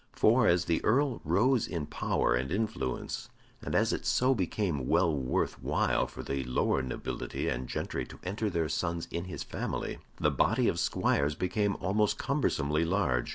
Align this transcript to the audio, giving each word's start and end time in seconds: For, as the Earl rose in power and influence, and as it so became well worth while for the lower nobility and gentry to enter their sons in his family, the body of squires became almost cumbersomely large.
For, 0.13 0.47
as 0.47 0.65
the 0.65 0.83
Earl 0.83 1.21
rose 1.23 1.67
in 1.67 1.85
power 1.85 2.33
and 2.33 2.51
influence, 2.51 3.29
and 3.61 3.75
as 3.75 3.93
it 3.93 4.03
so 4.07 4.33
became 4.33 4.87
well 4.87 5.15
worth 5.15 5.61
while 5.61 6.07
for 6.07 6.23
the 6.23 6.43
lower 6.45 6.81
nobility 6.81 7.47
and 7.47 7.69
gentry 7.69 8.07
to 8.07 8.19
enter 8.23 8.49
their 8.49 8.67
sons 8.67 9.07
in 9.11 9.25
his 9.25 9.43
family, 9.43 9.99
the 10.19 10.31
body 10.31 10.67
of 10.67 10.79
squires 10.79 11.35
became 11.35 11.75
almost 11.75 12.17
cumbersomely 12.17 12.83
large. 12.83 13.29